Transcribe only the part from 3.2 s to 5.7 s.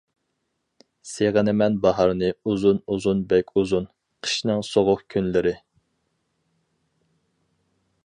بەك ئۇزۇن، قىشنىڭ سوغۇق كۈنلىرى.